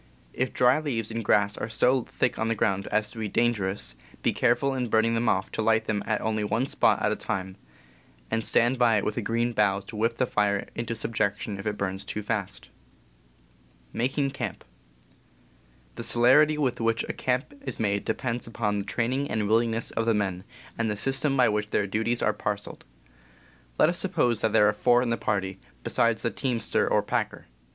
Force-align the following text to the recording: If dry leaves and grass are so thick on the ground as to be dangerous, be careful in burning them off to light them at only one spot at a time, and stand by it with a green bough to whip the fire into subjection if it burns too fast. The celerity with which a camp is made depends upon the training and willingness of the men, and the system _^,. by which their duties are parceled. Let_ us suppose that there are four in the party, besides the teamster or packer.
If 0.33 0.51
dry 0.51 0.79
leaves 0.79 1.11
and 1.11 1.23
grass 1.23 1.55
are 1.59 1.69
so 1.69 2.01
thick 2.05 2.39
on 2.39 2.47
the 2.47 2.55
ground 2.55 2.87
as 2.87 3.11
to 3.11 3.19
be 3.19 3.27
dangerous, 3.29 3.93
be 4.23 4.33
careful 4.33 4.73
in 4.73 4.89
burning 4.89 5.13
them 5.13 5.29
off 5.29 5.51
to 5.51 5.61
light 5.61 5.85
them 5.85 6.01
at 6.07 6.21
only 6.21 6.43
one 6.43 6.65
spot 6.65 7.03
at 7.03 7.11
a 7.11 7.15
time, 7.15 7.55
and 8.31 8.43
stand 8.43 8.79
by 8.79 8.97
it 8.97 9.05
with 9.05 9.15
a 9.17 9.21
green 9.21 9.51
bough 9.53 9.79
to 9.81 9.95
whip 9.95 10.15
the 10.17 10.25
fire 10.25 10.67
into 10.73 10.95
subjection 10.95 11.59
if 11.59 11.67
it 11.67 11.77
burns 11.77 12.03
too 12.03 12.23
fast. 12.23 12.71
The 13.93 14.55
celerity 15.99 16.57
with 16.57 16.81
which 16.81 17.03
a 17.07 17.13
camp 17.13 17.53
is 17.63 17.79
made 17.79 18.03
depends 18.03 18.47
upon 18.47 18.79
the 18.79 18.85
training 18.85 19.29
and 19.29 19.47
willingness 19.47 19.91
of 19.91 20.07
the 20.07 20.15
men, 20.15 20.45
and 20.79 20.89
the 20.89 20.97
system 20.97 21.33
_^,. 21.33 21.37
by 21.37 21.47
which 21.47 21.69
their 21.69 21.85
duties 21.85 22.23
are 22.23 22.33
parceled. 22.33 22.85
Let_ 23.77 23.85
us 23.91 23.99
suppose 23.99 24.41
that 24.41 24.51
there 24.51 24.67
are 24.67 24.73
four 24.73 25.03
in 25.03 25.11
the 25.11 25.17
party, 25.17 25.59
besides 25.83 26.23
the 26.23 26.31
teamster 26.31 26.87
or 26.89 27.03
packer. 27.03 27.45